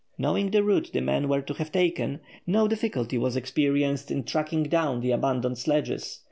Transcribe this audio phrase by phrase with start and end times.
[0.17, 4.63] Knowing the route the men were to have taken, no difficulty was experienced in tracking
[4.63, 6.19] down the abandoned sledges.